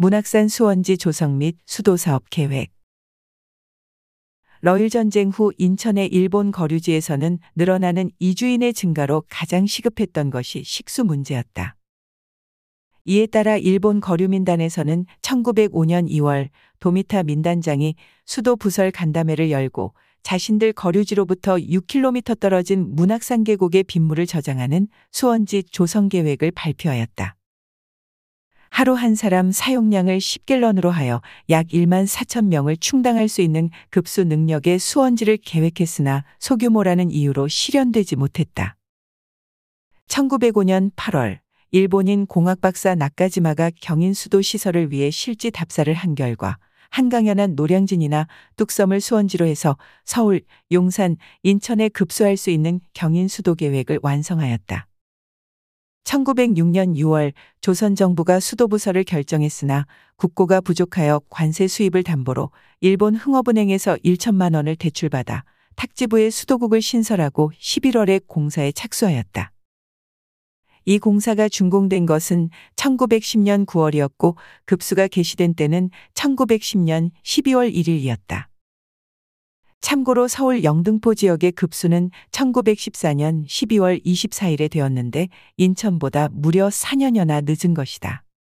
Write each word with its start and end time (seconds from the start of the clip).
문학산 0.00 0.46
수원지 0.46 0.96
조성 0.96 1.38
및 1.38 1.56
수도 1.66 1.96
사업 1.96 2.30
계획. 2.30 2.70
러일 4.60 4.90
전쟁 4.90 5.30
후 5.30 5.50
인천의 5.58 6.06
일본 6.12 6.52
거류지에서는 6.52 7.40
늘어나는 7.56 8.12
이주인의 8.20 8.74
증가로 8.74 9.24
가장 9.28 9.66
시급했던 9.66 10.30
것이 10.30 10.62
식수 10.62 11.02
문제였다. 11.02 11.74
이에 13.06 13.26
따라 13.26 13.56
일본 13.56 13.98
거류민단에서는 13.98 15.04
1905년 15.20 16.08
2월 16.08 16.48
도미타 16.78 17.24
민단장이 17.24 17.96
수도 18.24 18.54
부설 18.54 18.92
간담회를 18.92 19.50
열고 19.50 19.94
자신들 20.22 20.74
거류지로부터 20.74 21.56
6km 21.56 22.38
떨어진 22.38 22.94
문학산 22.94 23.42
계곡의 23.42 23.82
빗물을 23.82 24.26
저장하는 24.26 24.86
수원지 25.10 25.64
조성 25.64 26.08
계획을 26.08 26.52
발표하였다. 26.52 27.37
하루 28.78 28.94
한 28.94 29.16
사람 29.16 29.50
사용량을 29.50 30.18
10갤런으로 30.18 30.88
하여 30.90 31.20
약 31.50 31.66
1만 31.66 32.06
4천 32.06 32.44
명을 32.44 32.76
충당할 32.76 33.26
수 33.26 33.42
있는 33.42 33.70
급수 33.90 34.22
능력의 34.22 34.78
수원지를 34.78 35.38
계획했으나 35.38 36.22
소규모라는 36.38 37.10
이유로 37.10 37.48
실현되지 37.48 38.14
못했다. 38.14 38.76
1905년 40.06 40.92
8월 40.94 41.40
일본인 41.72 42.26
공학박사 42.26 42.94
나카지마가 42.94 43.72
경인 43.80 44.14
수도 44.14 44.42
시설을 44.42 44.92
위해 44.92 45.10
실지 45.10 45.50
답사를 45.50 45.92
한 45.92 46.14
결과 46.14 46.58
한강연안 46.90 47.56
노량진이나 47.56 48.28
뚝섬을 48.54 49.00
수원지로 49.00 49.44
해서 49.44 49.76
서울, 50.04 50.42
용산, 50.70 51.16
인천에 51.42 51.88
급수할 51.88 52.36
수 52.36 52.50
있는 52.50 52.78
경인 52.94 53.26
수도 53.26 53.56
계획을 53.56 53.98
완성하였다. 54.04 54.87
1906년 56.08 56.96
6월 56.96 57.32
조선 57.60 57.94
정부가 57.94 58.40
수도부설을 58.40 59.04
결정했으나 59.04 59.86
국고가 60.16 60.62
부족하여 60.62 61.20
관세 61.28 61.68
수입을 61.68 62.02
담보로 62.02 62.50
일본 62.80 63.14
흥업은행에서 63.14 63.96
1천만 63.96 64.54
원을 64.54 64.76
대출받아 64.76 65.44
탁지부에 65.76 66.30
수도국을 66.30 66.80
신설하고 66.80 67.52
11월에 67.60 68.22
공사에 68.26 68.72
착수하였다. 68.72 69.52
이 70.86 70.98
공사가 70.98 71.50
준공된 71.50 72.06
것은 72.06 72.48
1910년 72.76 73.66
9월이었고 73.66 74.36
급수가 74.64 75.08
개시된 75.08 75.54
때는 75.54 75.90
1910년 76.14 77.10
12월 77.22 77.70
1일이었다. 77.74 78.46
참고로 79.80 80.28
서울 80.28 80.64
영등포 80.64 81.14
지역의 81.14 81.52
급수는 81.52 82.10
1914년 82.32 83.46
12월 83.46 84.04
24일에 84.04 84.70
되었는데 84.70 85.28
인천보다 85.56 86.28
무려 86.32 86.68
4년여나 86.68 87.44
늦은 87.46 87.74
것이다. 87.74 88.24